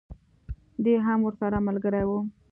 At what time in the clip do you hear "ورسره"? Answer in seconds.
1.23-1.57